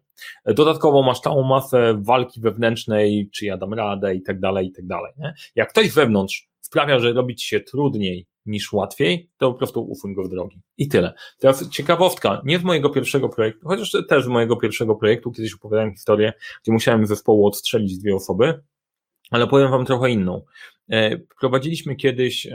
Dodatkowo 0.46 1.02
masz 1.02 1.20
całą 1.20 1.42
masę 1.42 2.00
walki 2.02 2.40
wewnętrznej, 2.40 3.30
czy 3.32 3.46
ja 3.46 3.56
dam 3.56 3.74
radę 3.74 4.14
i 4.14 4.22
tak 4.22 4.40
dalej, 4.40 4.66
i 4.66 4.72
tak 4.72 4.86
dalej. 4.86 5.12
Nie? 5.18 5.34
Jak 5.54 5.68
ktoś 5.68 5.90
wewnątrz 5.90 6.48
sprawia, 6.60 6.98
że 6.98 7.12
robić 7.12 7.42
się 7.42 7.60
trudniej 7.60 8.26
niż 8.46 8.72
łatwiej, 8.72 9.30
to 9.38 9.52
po 9.52 9.58
prostu 9.58 9.82
usuń 9.82 10.14
go 10.14 10.22
w 10.22 10.28
drogi. 10.28 10.60
I 10.78 10.88
tyle. 10.88 11.14
Teraz 11.38 11.68
ciekawostka, 11.68 12.42
nie 12.44 12.58
z 12.58 12.62
mojego 12.62 12.90
pierwszego 12.90 13.28
projektu, 13.28 13.68
chociaż 13.68 13.96
też 14.08 14.24
z 14.24 14.28
mojego 14.28 14.56
pierwszego 14.56 14.94
projektu, 14.94 15.32
kiedyś 15.32 15.54
opowiadałem 15.54 15.92
historię, 15.92 16.32
gdzie 16.62 16.72
musiałem 16.72 17.06
zespołu 17.06 17.46
odstrzelić 17.46 17.98
dwie 17.98 18.14
osoby, 18.14 18.62
ale 19.30 19.46
powiem 19.46 19.70
wam 19.70 19.84
trochę 19.84 20.10
inną. 20.10 20.42
E, 20.90 21.18
prowadziliśmy 21.18 21.96
kiedyś 21.96 22.48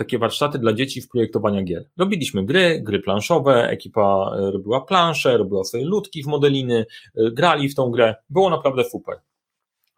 takie 0.00 0.18
warsztaty 0.18 0.58
dla 0.58 0.72
dzieci 0.72 1.00
w 1.00 1.08
projektowania 1.08 1.62
gier. 1.62 1.88
Robiliśmy 1.96 2.44
gry, 2.44 2.80
gry 2.82 3.00
planszowe, 3.00 3.68
ekipa 3.68 4.36
e, 4.36 4.50
robiła 4.50 4.80
plansze, 4.80 5.38
robiła 5.38 5.64
sobie 5.64 5.84
ludki 5.84 6.22
w 6.22 6.26
modeliny, 6.26 6.86
e, 7.14 7.30
grali 7.30 7.68
w 7.68 7.74
tą 7.74 7.90
grę. 7.90 8.14
Było 8.30 8.50
naprawdę 8.50 8.84
super. 8.84 9.16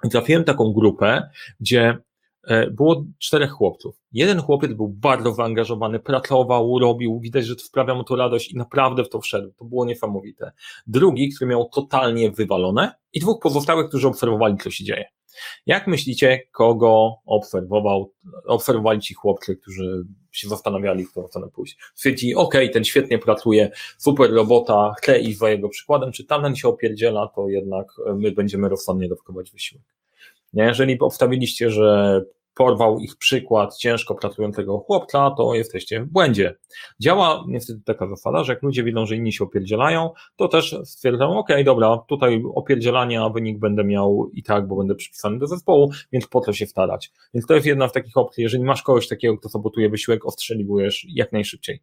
I 0.04 0.08
trafiłem 0.08 0.44
taką 0.44 0.72
grupę, 0.72 1.30
gdzie 1.60 1.98
było 2.70 3.04
czterech 3.18 3.50
chłopców. 3.50 3.96
Jeden 4.12 4.40
chłopiec 4.40 4.72
był 4.72 4.88
bardzo 4.88 5.34
zaangażowany, 5.34 5.98
pracował, 5.98 6.78
robił, 6.78 7.20
widać, 7.20 7.44
że 7.44 7.54
sprawia 7.54 7.94
mu 7.94 8.04
to 8.04 8.16
radość 8.16 8.52
i 8.52 8.56
naprawdę 8.56 9.04
w 9.04 9.08
to 9.08 9.20
wszedł. 9.20 9.52
To 9.52 9.64
było 9.64 9.84
niesamowite. 9.84 10.52
Drugi, 10.86 11.28
który 11.28 11.50
miał 11.50 11.68
totalnie 11.68 12.30
wywalone 12.30 12.94
i 13.12 13.20
dwóch 13.20 13.40
pozostałych, 13.42 13.88
którzy 13.88 14.08
obserwowali, 14.08 14.56
co 14.56 14.70
się 14.70 14.84
dzieje. 14.84 15.04
Jak 15.66 15.86
myślicie, 15.86 16.40
kogo 16.52 17.14
obserwował, 17.26 18.12
obserwowali 18.46 19.00
ci 19.00 19.14
chłopcy, 19.14 19.56
którzy 19.56 20.04
się 20.32 20.48
zastanawiali, 20.48 21.04
w 21.04 21.10
którą 21.10 21.28
stronę 21.28 21.48
pójść? 21.48 21.78
Stwierdzili, 21.94 22.34
okej, 22.34 22.70
ten 22.70 22.84
świetnie 22.84 23.18
pracuje, 23.18 23.70
super 23.98 24.30
robota, 24.30 24.94
chcę 24.98 25.20
iść 25.20 25.38
za 25.38 25.50
jego 25.50 25.68
przykładem, 25.68 26.12
czy 26.12 26.24
tamten 26.24 26.56
się 26.56 26.68
opierdziela, 26.68 27.28
to 27.28 27.48
jednak 27.48 27.86
my 28.14 28.32
będziemy 28.32 28.68
rozsądnie 28.68 29.08
dawkować 29.08 29.50
wysiłek. 29.50 29.84
Jeżeli 30.52 30.98
obstawiliście, 31.00 31.70
że 31.70 32.20
porwał 32.54 32.98
ich 32.98 33.16
przykład 33.16 33.76
ciężko 33.76 34.14
pracującego 34.14 34.78
chłopca, 34.78 35.30
to 35.36 35.54
jesteście 35.54 36.00
w 36.00 36.06
błędzie. 36.06 36.54
Działa 37.00 37.44
niestety 37.48 37.80
taka 37.84 38.08
zasada, 38.08 38.44
że 38.44 38.52
jak 38.52 38.62
ludzie 38.62 38.84
widzą, 38.84 39.06
że 39.06 39.16
inni 39.16 39.32
się 39.32 39.44
opierdzielają, 39.44 40.10
to 40.36 40.48
też 40.48 40.76
stwierdzą, 40.84 41.38
ok, 41.38 41.48
dobra, 41.64 41.98
tutaj 42.08 42.42
opierdzielania 42.54 43.28
wynik 43.28 43.58
będę 43.58 43.84
miał 43.84 44.30
i 44.32 44.42
tak, 44.42 44.68
bo 44.68 44.76
będę 44.76 44.94
przypisany 44.94 45.38
do 45.38 45.46
zespołu, 45.46 45.90
więc 46.12 46.26
po 46.26 46.40
co 46.40 46.52
się 46.52 46.66
starać. 46.66 47.12
Więc 47.34 47.46
to 47.46 47.54
jest 47.54 47.66
jedna 47.66 47.88
z 47.88 47.92
takich 47.92 48.16
opcji, 48.16 48.42
jeżeli 48.42 48.64
masz 48.64 48.82
kogoś 48.82 49.08
takiego, 49.08 49.38
kto 49.38 49.48
sabotuje 49.48 49.90
wysiłek, 49.90 50.26
ostrzeliwujesz 50.26 51.06
jak 51.08 51.32
najszybciej. 51.32 51.82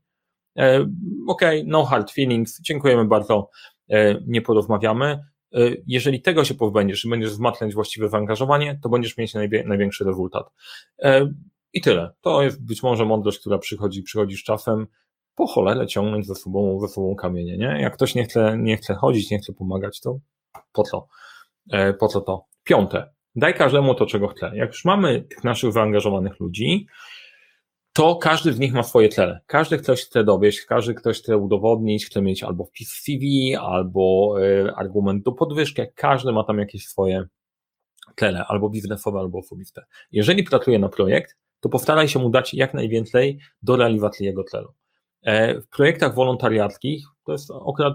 E, 0.57 0.85
ok, 1.27 1.41
no 1.65 1.85
hard 1.85 2.11
feelings, 2.11 2.61
dziękujemy 2.61 3.05
bardzo, 3.05 3.49
e, 3.89 4.21
nie 4.27 4.41
porozmawiamy. 4.41 5.19
Y, 5.57 5.83
jeżeli 5.87 6.21
tego 6.21 6.43
się 6.43 6.53
pozbędziesz 6.53 7.05
i 7.05 7.09
będziesz 7.09 7.29
wzmacniać 7.29 7.73
właściwe 7.73 8.09
zaangażowanie, 8.09 8.79
to 8.83 8.89
będziesz 8.89 9.17
mieć 9.17 9.33
największy 9.65 10.03
rezultat. 10.03 10.43
Y, 11.05 11.33
I 11.73 11.81
tyle. 11.81 12.11
To 12.21 12.41
jest 12.41 12.65
być 12.65 12.83
może 12.83 13.05
mądrość, 13.05 13.39
która 13.39 13.57
przychodzi, 13.57 14.03
przychodzi 14.03 14.37
z 14.37 14.43
czasem. 14.43 14.87
Po 15.35 15.47
cholerę 15.47 15.87
ciągnąć 15.87 16.27
ze 16.27 16.35
sobą, 16.35 16.79
ze 16.79 16.87
sobą 16.87 17.15
kamienie, 17.15 17.57
nie? 17.57 17.81
Jak 17.81 17.93
ktoś 17.93 18.15
nie 18.15 18.23
chce, 18.23 18.57
nie 18.57 18.77
chce 18.77 18.95
chodzić, 18.95 19.31
nie 19.31 19.39
chce 19.39 19.53
pomagać, 19.53 19.99
to 19.99 20.19
po 20.73 20.83
co? 20.83 21.07
Y, 21.73 21.93
po 21.93 22.07
co 22.07 22.21
to? 22.21 22.45
Piąte. 22.63 23.09
Daj 23.35 23.53
każdemu 23.53 23.95
to, 23.95 24.05
czego 24.05 24.27
chce. 24.27 24.51
Jak 24.55 24.69
już 24.69 24.85
mamy 24.85 25.21
tych 25.21 25.43
naszych 25.43 25.71
zaangażowanych 25.71 26.39
ludzi, 26.39 26.87
to 27.99 28.15
każdy 28.15 28.53
z 28.53 28.59
nich 28.59 28.73
ma 28.73 28.83
swoje 28.83 29.09
cele. 29.09 29.39
Każdy 29.47 29.77
ktoś 29.77 30.05
chce 30.05 30.23
dowieść, 30.23 30.61
każdy 30.61 30.93
ktoś 30.93 31.19
chce 31.19 31.37
udowodnić, 31.37 32.05
chce 32.05 32.21
mieć 32.21 32.43
albo 32.43 32.65
wpis 32.65 32.89
CV, 32.89 33.55
albo 33.55 34.35
y, 34.41 34.73
argument 34.75 35.23
do 35.23 35.31
podwyżki, 35.31 35.81
każdy 35.95 36.31
ma 36.31 36.43
tam 36.43 36.59
jakieś 36.59 36.87
swoje 36.87 37.25
cele, 38.15 38.45
albo 38.47 38.69
biznesowe, 38.69 39.19
albo 39.19 39.39
osobiste. 39.39 39.85
Jeżeli 40.11 40.43
pracuje 40.43 40.79
na 40.79 40.89
projekt, 40.89 41.37
to 41.59 41.69
postaraj 41.69 42.07
się 42.07 42.19
mu 42.19 42.29
dać 42.29 42.53
jak 42.53 42.73
najwięcej 42.73 43.39
do 43.61 43.75
realizacji 43.75 44.25
jego 44.25 44.43
celu. 44.43 44.73
E, 45.23 45.61
w 45.61 45.69
projektach 45.69 46.15
wolontariackich 46.15 47.05
to 47.25 47.31
jest 47.31 47.51
akurat, 47.69 47.93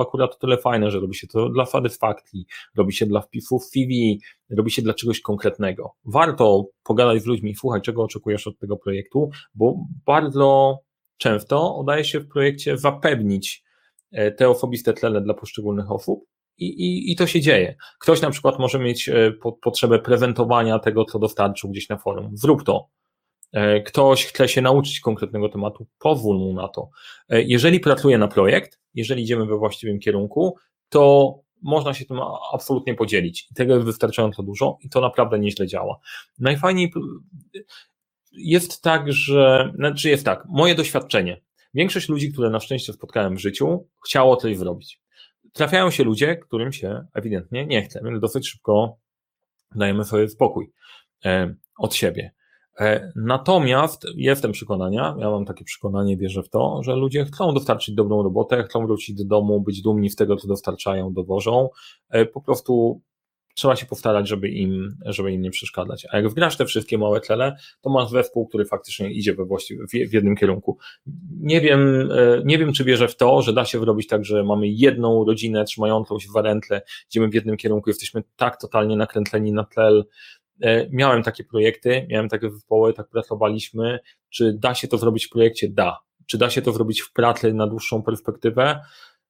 akurat 0.00 0.38
tyle 0.38 0.58
fajne, 0.58 0.90
że 0.90 1.00
robi 1.00 1.14
się 1.14 1.26
to 1.26 1.48
dla 1.48 1.66
satysfakcji, 1.66 2.46
robi 2.76 2.92
się 2.92 3.06
dla 3.06 3.20
wpisów 3.20 3.64
CV, 3.64 4.20
robi 4.50 4.70
się 4.70 4.82
dla 4.82 4.94
czegoś 4.94 5.20
konkretnego. 5.20 5.92
Warto 6.04 6.64
pogadać 6.82 7.22
z 7.22 7.26
ludźmi, 7.26 7.54
słuchaj, 7.54 7.82
czego 7.82 8.02
oczekujesz 8.02 8.46
od 8.46 8.58
tego 8.58 8.76
projektu, 8.76 9.30
bo 9.54 9.74
bardzo 10.06 10.78
często 11.16 11.76
udaje 11.80 12.04
się 12.04 12.20
w 12.20 12.28
projekcie 12.28 12.78
zapewnić 12.78 13.64
e, 14.12 14.32
te 14.32 14.48
osobiste 14.48 14.92
tlele 14.92 15.20
dla 15.20 15.34
poszczególnych 15.34 15.90
osób, 15.90 16.24
i, 16.58 16.66
i, 16.66 17.12
I 17.12 17.16
to 17.16 17.26
się 17.26 17.40
dzieje. 17.40 17.74
Ktoś 18.00 18.20
na 18.20 18.30
przykład 18.30 18.58
może 18.58 18.78
mieć 18.78 19.08
e, 19.08 19.32
potrzebę 19.62 19.98
prezentowania 19.98 20.78
tego, 20.78 21.04
co 21.04 21.18
dostarczył 21.18 21.70
gdzieś 21.70 21.88
na 21.88 21.96
forum. 21.96 22.30
Zrób 22.34 22.64
to. 22.64 22.88
E, 23.52 23.80
ktoś 23.80 24.26
chce 24.26 24.48
się 24.48 24.62
nauczyć 24.62 25.00
konkretnego 25.00 25.48
tematu, 25.48 25.86
pozwól 25.98 26.38
mu 26.38 26.52
na 26.52 26.68
to. 26.68 26.90
E, 27.28 27.42
jeżeli 27.42 27.80
pracuje 27.80 28.18
na 28.18 28.28
projekt, 28.28 28.80
jeżeli 28.94 29.22
idziemy 29.22 29.46
we 29.46 29.58
właściwym 29.58 29.98
kierunku, 29.98 30.56
to 30.88 31.34
można 31.62 31.94
się 31.94 32.04
tym 32.04 32.20
absolutnie 32.52 32.94
podzielić. 32.94 33.48
I 33.50 33.54
tego 33.54 33.74
jest 33.74 33.86
wystarczająco 33.86 34.42
dużo 34.42 34.78
i 34.80 34.88
to 34.88 35.00
naprawdę 35.00 35.38
nieźle 35.38 35.66
działa. 35.66 35.98
Najfajniej 36.38 36.92
jest 38.32 38.82
tak, 38.82 39.12
że, 39.12 39.72
znaczy 39.74 40.08
jest 40.08 40.24
tak, 40.24 40.44
moje 40.48 40.74
doświadczenie. 40.74 41.40
Większość 41.74 42.08
ludzi, 42.08 42.32
które 42.32 42.50
na 42.50 42.60
szczęście 42.60 42.92
spotkałem 42.92 43.36
w 43.36 43.40
życiu, 43.40 43.88
chciało 44.06 44.36
coś 44.36 44.56
zrobić. 44.56 45.00
Trafiają 45.52 45.90
się 45.90 46.04
ludzie, 46.04 46.36
którym 46.36 46.72
się 46.72 47.06
ewidentnie 47.14 47.66
nie 47.66 47.82
chce, 47.82 48.00
więc 48.04 48.20
dosyć 48.20 48.48
szybko 48.48 48.98
dajemy 49.74 50.04
sobie 50.04 50.28
spokój 50.28 50.72
e, 51.24 51.54
od 51.78 51.94
siebie. 51.94 52.32
E, 52.80 53.12
natomiast 53.16 54.06
jestem 54.16 54.52
przekonania, 54.52 55.16
ja 55.18 55.30
mam 55.30 55.44
takie 55.44 55.64
przekonanie, 55.64 56.16
wierzę 56.16 56.42
w 56.42 56.48
to, 56.48 56.82
że 56.82 56.96
ludzie 56.96 57.24
chcą 57.24 57.54
dostarczyć 57.54 57.94
dobrą 57.94 58.22
robotę, 58.22 58.62
chcą 58.62 58.86
wrócić 58.86 59.16
do 59.16 59.24
domu, 59.24 59.60
być 59.60 59.82
dumni 59.82 60.10
z 60.10 60.16
tego, 60.16 60.36
co 60.36 60.48
dostarczają, 60.48 61.12
dowożą. 61.12 61.68
E, 62.10 62.26
po 62.26 62.40
prostu 62.40 63.00
trzeba 63.58 63.76
się 63.76 63.86
powtarzać, 63.86 64.28
żeby 64.28 64.48
im, 64.48 64.96
żeby 65.04 65.32
im 65.32 65.42
nie 65.42 65.50
przeszkadzać. 65.50 66.06
A 66.10 66.16
jak 66.16 66.28
wgrasz 66.28 66.56
te 66.56 66.66
wszystkie 66.66 66.98
małe 66.98 67.20
cele, 67.20 67.56
to 67.80 67.90
masz 67.90 68.10
zespół, 68.10 68.48
który 68.48 68.64
faktycznie 68.64 69.10
idzie 69.10 69.34
we 69.34 69.44
właściwie, 69.44 69.86
w 69.86 70.12
jednym 70.12 70.36
kierunku. 70.36 70.78
Nie 71.40 71.60
wiem, 71.60 72.10
e, 72.12 72.42
nie 72.44 72.58
wiem, 72.58 72.72
czy 72.72 72.84
wierzę 72.84 73.08
w 73.08 73.16
to, 73.16 73.42
że 73.42 73.52
da 73.52 73.64
się 73.64 73.80
zrobić 73.80 74.06
tak, 74.06 74.24
że 74.24 74.44
mamy 74.44 74.68
jedną 74.68 75.24
rodzinę 75.24 75.64
trzymającą 75.64 76.18
się 76.18 76.28
w 76.28 76.32
warentle, 76.32 76.82
idziemy 77.10 77.28
w 77.28 77.34
jednym 77.34 77.56
kierunku, 77.56 77.90
jesteśmy 77.90 78.22
tak 78.36 78.60
totalnie 78.60 78.96
nakrętleni 78.96 79.52
na 79.52 79.64
tlel, 79.64 80.04
miałem 80.90 81.22
takie 81.22 81.44
projekty, 81.44 82.06
miałem 82.10 82.28
takie 82.28 82.50
zespoły, 82.50 82.94
tak 82.94 83.08
pracowaliśmy. 83.08 83.98
Czy 84.30 84.52
da 84.52 84.74
się 84.74 84.88
to 84.88 84.98
zrobić 84.98 85.26
w 85.26 85.30
projekcie? 85.30 85.68
Da. 85.68 85.98
Czy 86.26 86.38
da 86.38 86.50
się 86.50 86.62
to 86.62 86.72
zrobić 86.72 87.00
w 87.00 87.12
pracy 87.12 87.54
na 87.54 87.66
dłuższą 87.66 88.02
perspektywę? 88.02 88.80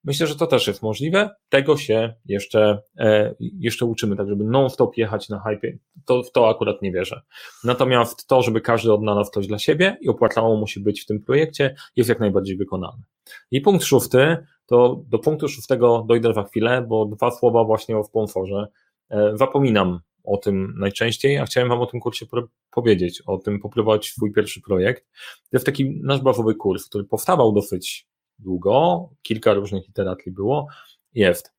Myślę, 0.04 0.26
że 0.26 0.36
to 0.36 0.46
też 0.46 0.66
jest 0.66 0.82
możliwe. 0.82 1.30
Tego 1.48 1.76
się 1.76 2.14
jeszcze, 2.24 2.82
e, 2.98 3.34
jeszcze 3.38 3.86
uczymy, 3.86 4.16
tak 4.16 4.28
żeby 4.28 4.44
non-stop 4.44 4.96
jechać 4.96 5.28
na 5.28 5.40
hype, 5.40 5.68
to, 6.06 6.22
w 6.22 6.32
to 6.32 6.48
akurat 6.48 6.82
nie 6.82 6.92
wierzę. 6.92 7.22
Natomiast 7.64 8.26
to, 8.26 8.42
żeby 8.42 8.60
każdy 8.60 8.92
odnalazł 8.92 9.30
coś 9.30 9.46
dla 9.46 9.58
siebie 9.58 9.96
i 10.00 10.08
opłacało 10.08 10.56
mu 10.56 10.66
się 10.66 10.80
być 10.80 11.02
w 11.02 11.06
tym 11.06 11.22
projekcie, 11.22 11.74
jest 11.96 12.08
jak 12.08 12.20
najbardziej 12.20 12.56
wykonane. 12.56 13.02
I 13.50 13.60
punkt 13.60 13.84
szósty, 13.84 14.36
to 14.66 15.02
do 15.08 15.18
punktu 15.18 15.48
szóstego 15.48 16.04
dojdę 16.08 16.34
za 16.34 16.42
chwilę, 16.42 16.84
bo 16.88 17.04
dwa 17.04 17.30
słowa 17.30 17.64
właśnie 17.64 17.98
o 17.98 18.04
sponsorze. 18.04 18.66
E, 19.10 19.30
zapominam 19.34 20.00
o 20.28 20.36
tym 20.36 20.74
najczęściej, 20.78 21.38
a 21.38 21.44
chciałem 21.44 21.68
Wam 21.68 21.80
o 21.80 21.86
tym 21.86 22.00
kursie 22.00 22.26
powiedzieć, 22.70 23.22
o 23.26 23.38
tym 23.38 23.60
poprowadzić 23.60 24.12
swój 24.12 24.32
pierwszy 24.32 24.60
projekt. 24.60 25.04
To 25.50 25.56
jest 25.56 25.66
taki 25.66 26.00
nasz 26.02 26.20
bazowy 26.20 26.54
kurs, 26.54 26.88
który 26.88 27.04
powstawał 27.04 27.52
dosyć 27.52 28.06
długo, 28.38 29.08
kilka 29.22 29.54
różnych 29.54 29.88
iteracji 29.88 30.32
było, 30.32 30.66
jest. 31.14 31.52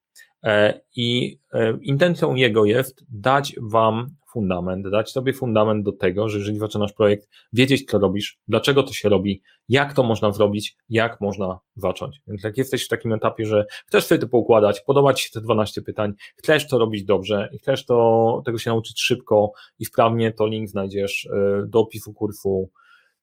E, 0.44 0.82
I 0.96 1.40
e, 1.54 1.78
intencją 1.82 2.36
jego 2.36 2.66
jest 2.66 3.06
dać 3.10 3.56
Wam 3.62 4.16
fundament, 4.32 4.90
dać 4.90 5.14
Tobie 5.14 5.34
fundament 5.34 5.86
do 5.86 5.92
tego, 5.92 6.30
że 6.30 6.38
jeżeli 6.38 6.58
zaczynasz 6.58 6.94
projekt, 6.94 7.30
wiedzieć, 7.54 7.86
co 7.86 8.00
robisz, 8.00 8.40
dlaczego 8.48 8.84
to 8.84 8.94
się 8.94 9.10
robi, 9.10 9.42
jak 9.70 9.94
to 9.94 10.04
można 10.04 10.32
zrobić, 10.32 10.78
jak 10.90 11.22
można 11.22 11.60
zacząć. 11.76 12.22
Więc 12.28 12.44
jak 12.44 12.58
jesteś 12.58 12.86
w 12.86 12.88
takim 12.88 13.14
etapie, 13.14 13.46
że 13.46 13.66
chcesz 13.88 14.06
sobie 14.06 14.20
to 14.20 14.28
poukładać, 14.28 14.82
podoba 14.82 15.14
Ci 15.14 15.24
się 15.24 15.30
te 15.34 15.42
12 15.42 15.82
pytań, 15.82 16.14
chcesz 16.36 16.68
to 16.68 16.78
robić 16.78 17.04
dobrze 17.06 17.50
i 17.54 17.58
chcesz 17.58 17.86
to, 17.86 18.42
tego 18.46 18.58
się 18.58 18.70
nauczyć 18.70 19.02
szybko 19.02 19.52
i 19.80 19.86
wprawnie, 19.86 20.32
to 20.32 20.48
link 20.48 20.70
znajdziesz 20.70 21.26
y, 21.26 21.30
do 21.68 21.80
opisu 21.80 22.14
kursu 22.14 22.70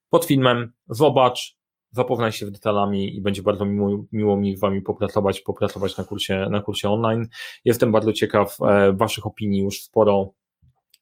pod 0.09 0.25
filmem. 0.25 0.71
Zobacz, 0.89 1.57
zapoznaj 1.91 2.31
się 2.31 2.45
z 2.45 2.51
detalami 2.51 3.15
i 3.15 3.21
będzie 3.21 3.41
bardzo 3.41 3.65
miło, 3.65 4.05
miło 4.11 4.37
mi 4.37 4.57
Wami 4.57 4.81
popracować, 4.81 5.41
popracować 5.41 5.97
na 5.97 6.03
kursie, 6.03 6.47
na 6.51 6.61
kursie 6.61 6.89
online. 6.89 7.27
Jestem 7.65 7.91
bardzo 7.91 8.13
ciekaw 8.13 8.57
e, 8.61 8.93
Waszych 8.93 9.25
opinii, 9.25 9.61
już 9.61 9.81
sporo 9.81 10.33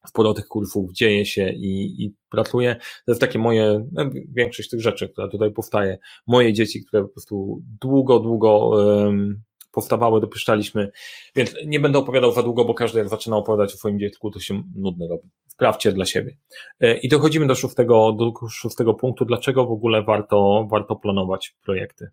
sporo 0.07 0.33
tych 0.33 0.47
kursów 0.47 0.93
dzieje 0.93 1.25
się 1.25 1.49
i, 1.49 2.03
i 2.05 2.13
pracuje. 2.29 2.75
To 2.75 3.11
jest 3.11 3.21
takie 3.21 3.39
moje, 3.39 3.87
no, 3.91 4.09
większość 4.35 4.69
tych 4.69 4.81
rzeczy, 4.81 5.09
która 5.09 5.27
tutaj 5.27 5.51
powstaje, 5.51 5.97
moje 6.27 6.53
dzieci, 6.53 6.85
które 6.85 7.03
po 7.03 7.09
prostu 7.09 7.61
długo, 7.81 8.19
długo 8.19 8.67
um, 8.67 9.41
powstawały, 9.75 10.21
dopuszczaliśmy, 10.21 10.91
więc 11.35 11.55
nie 11.65 11.79
będę 11.79 11.99
opowiadał 11.99 12.31
za 12.31 12.43
długo, 12.43 12.65
bo 12.65 12.73
każdy 12.73 12.99
jak 12.99 13.09
zaczyna 13.09 13.37
opowiadać 13.37 13.73
o 13.73 13.77
swoim 13.77 13.99
dziecku, 13.99 14.31
to 14.31 14.39
się 14.39 14.63
nudny 14.75 15.07
robi. 15.07 15.29
Sprawdźcie 15.47 15.91
dla 15.91 16.05
siebie. 16.05 16.37
E, 16.79 16.97
I 16.97 17.09
dochodzimy 17.09 17.47
do 17.47 17.55
szóstego, 17.55 18.11
do 18.11 18.47
szóstego 18.49 18.93
punktu, 18.93 19.25
dlaczego 19.25 19.65
w 19.65 19.71
ogóle 19.71 20.03
warto, 20.03 20.67
warto 20.71 20.95
planować 20.95 21.55
projekty. 21.65 22.09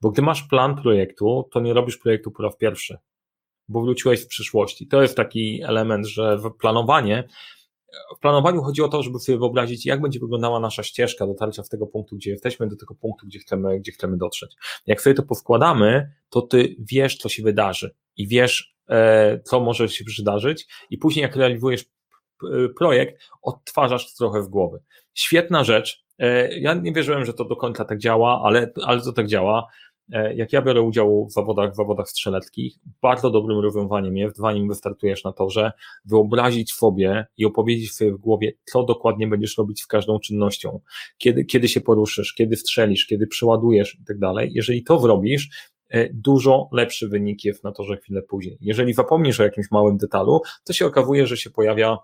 Bo 0.00 0.10
gdy 0.10 0.22
masz 0.22 0.42
plan 0.42 0.82
projektu, 0.82 1.48
to 1.52 1.60
nie 1.60 1.74
robisz 1.74 1.96
projektu 1.96 2.30
po 2.30 2.42
raz 2.42 2.56
pierwszy 2.56 2.98
bo 3.72 3.82
wróciłeś 3.82 4.24
w 4.24 4.26
przyszłości. 4.26 4.86
To 4.86 5.02
jest 5.02 5.16
taki 5.16 5.62
element, 5.62 6.06
że 6.06 6.38
w 6.38 6.50
planowanie, 6.50 7.28
w 8.16 8.20
planowaniu 8.20 8.62
chodzi 8.62 8.82
o 8.82 8.88
to, 8.88 9.02
żeby 9.02 9.18
sobie 9.18 9.38
wyobrazić, 9.38 9.86
jak 9.86 10.00
będzie 10.00 10.20
wyglądała 10.20 10.60
nasza 10.60 10.82
ścieżka 10.82 11.26
dotarcia 11.26 11.62
z 11.62 11.68
tego 11.68 11.86
punktu, 11.86 12.16
gdzie 12.16 12.30
jesteśmy, 12.30 12.68
do 12.68 12.76
tego 12.76 12.94
punktu, 12.94 13.26
gdzie 13.26 13.38
chcemy, 13.38 13.80
gdzie 13.80 13.92
chcemy 13.92 14.16
dotrzeć. 14.16 14.56
Jak 14.86 15.02
sobie 15.02 15.14
to 15.14 15.22
poskładamy, 15.22 16.12
to 16.30 16.42
ty 16.42 16.76
wiesz, 16.78 17.16
co 17.16 17.28
się 17.28 17.42
wydarzy 17.42 17.94
i 18.16 18.28
wiesz, 18.28 18.74
e, 18.88 19.40
co 19.44 19.60
może 19.60 19.88
się 19.88 20.04
przydarzyć 20.04 20.66
i 20.90 20.98
później 20.98 21.22
jak 21.22 21.36
realizujesz 21.36 21.84
projekt, 22.78 23.22
odtwarzasz 23.42 24.12
to 24.12 24.18
trochę 24.18 24.42
w 24.42 24.48
głowie. 24.48 24.78
Świetna 25.14 25.64
rzecz. 25.64 26.04
E, 26.18 26.58
ja 26.58 26.74
nie 26.74 26.92
wierzyłem, 26.92 27.24
że 27.24 27.34
to 27.34 27.44
do 27.44 27.56
końca 27.56 27.84
tak 27.84 27.98
działa, 27.98 28.42
ale, 28.44 28.72
ale 28.84 29.02
to 29.02 29.12
tak 29.12 29.26
działa. 29.26 29.66
E, 30.12 30.34
jak 30.34 30.52
ja 30.52 30.62
biorę 30.62 30.82
udział 30.82 31.26
w 31.26 31.32
zawodach, 31.32 31.72
w 31.72 31.76
zawodach 31.76 32.08
strzeleckich, 32.08 32.74
bardzo 33.02 33.30
dobrym 33.30 33.58
rozwiązaniem 33.58 34.16
jest, 34.16 34.36
zanim 34.36 34.68
wystartujesz 34.68 35.24
na 35.24 35.32
torze, 35.32 35.72
wyobrazić 36.04 36.72
sobie 36.72 37.26
i 37.36 37.44
opowiedzieć 37.44 37.92
sobie 37.92 38.12
w 38.12 38.18
głowie, 38.18 38.52
co 38.64 38.82
dokładnie 38.82 39.26
będziesz 39.26 39.58
robić 39.58 39.82
z 39.82 39.86
każdą 39.86 40.18
czynnością, 40.18 40.80
kiedy, 41.18 41.44
kiedy 41.44 41.68
się 41.68 41.80
poruszysz, 41.80 42.34
kiedy 42.34 42.56
strzelisz, 42.56 43.06
kiedy 43.06 43.26
przeładujesz 43.26 43.98
i 44.00 44.04
tak 44.04 44.18
dalej. 44.18 44.50
Jeżeli 44.52 44.84
to 44.84 44.98
zrobisz, 44.98 45.72
e, 45.90 46.08
dużo 46.14 46.68
lepszy 46.72 47.08
wynik 47.08 47.44
jest 47.44 47.64
na 47.64 47.72
torze 47.72 47.96
chwilę 47.96 48.22
później. 48.22 48.58
Jeżeli 48.60 48.94
zapomnisz 48.94 49.40
o 49.40 49.44
jakimś 49.44 49.70
małym 49.70 49.96
detalu, 49.96 50.40
to 50.64 50.72
się 50.72 50.86
okazuje, 50.86 51.26
że 51.26 51.36
się 51.36 51.50
pojawia 51.50 51.98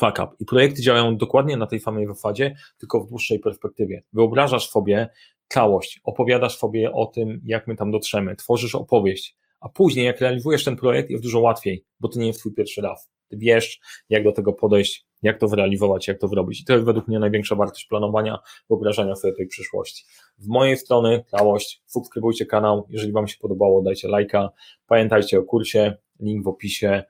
fuck 0.00 0.18
up. 0.18 0.28
I 0.40 0.44
projekty 0.44 0.82
działają 0.82 1.16
dokładnie 1.16 1.56
na 1.56 1.66
tej 1.66 1.80
samej 1.80 2.06
zasadzie, 2.06 2.56
tylko 2.78 3.00
w 3.00 3.08
dłuższej 3.08 3.38
perspektywie. 3.38 4.02
Wyobrażasz 4.12 4.70
sobie, 4.70 5.08
całość, 5.48 6.00
opowiadasz 6.04 6.58
sobie 6.58 6.92
o 6.92 7.06
tym, 7.06 7.40
jak 7.44 7.66
my 7.66 7.76
tam 7.76 7.90
dotrzemy, 7.90 8.36
tworzysz 8.36 8.74
opowieść, 8.74 9.36
a 9.60 9.68
później 9.68 10.06
jak 10.06 10.20
realizujesz 10.20 10.64
ten 10.64 10.76
projekt 10.76 11.10
jest 11.10 11.22
dużo 11.22 11.40
łatwiej, 11.40 11.84
bo 12.00 12.08
to 12.08 12.18
nie 12.18 12.26
jest 12.26 12.40
twój 12.40 12.54
pierwszy 12.54 12.80
raz. 12.80 13.10
Ty 13.28 13.36
wiesz, 13.36 13.80
jak 14.08 14.24
do 14.24 14.32
tego 14.32 14.52
podejść, 14.52 15.06
jak 15.22 15.38
to 15.38 15.48
zrealizować, 15.48 16.08
jak 16.08 16.18
to 16.18 16.28
zrobić. 16.28 16.60
I 16.60 16.64
to 16.64 16.72
jest 16.72 16.84
według 16.84 17.08
mnie 17.08 17.18
największa 17.18 17.54
wartość 17.54 17.86
planowania, 17.86 18.38
wyobrażania 18.68 19.16
sobie 19.16 19.34
tej 19.34 19.46
przyszłości. 19.46 20.04
W 20.38 20.46
mojej 20.46 20.76
strony 20.76 21.24
całość, 21.30 21.82
subskrybujcie 21.86 22.46
kanał, 22.46 22.86
jeżeli 22.90 23.12
Wam 23.12 23.28
się 23.28 23.36
podobało, 23.40 23.82
dajcie 23.82 24.08
lajka, 24.08 24.50
pamiętajcie 24.86 25.38
o 25.38 25.42
kursie, 25.42 25.96
link 26.20 26.44
w 26.44 26.48
opisie 26.48 27.02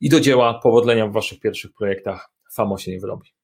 i 0.00 0.08
do 0.08 0.20
dzieła, 0.20 0.60
powodzenia 0.62 1.06
w 1.06 1.12
Waszych 1.12 1.40
pierwszych 1.40 1.72
projektach, 1.72 2.32
samo 2.50 2.78
się 2.78 2.90
nie 2.90 3.00
wyrobi. 3.00 3.37